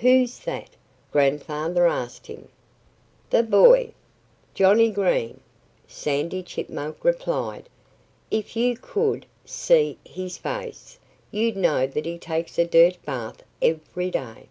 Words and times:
"Who's 0.00 0.40
that?" 0.40 0.70
Grandfather 1.12 1.86
asked 1.86 2.26
him. 2.26 2.48
"The 3.30 3.44
boy, 3.44 3.92
Johnnie 4.52 4.90
Green!" 4.90 5.38
Sandy 5.86 6.42
Chipmunk 6.42 7.04
replied. 7.04 7.68
"If 8.28 8.56
you 8.56 8.76
could 8.76 9.26
see 9.44 9.96
his 10.04 10.38
face 10.38 10.98
you'd 11.30 11.56
know 11.56 11.86
that 11.86 12.04
he 12.04 12.18
takes 12.18 12.58
a 12.58 12.64
dirt 12.66 12.98
bath 13.04 13.44
every 13.62 14.10
day!" 14.10 14.48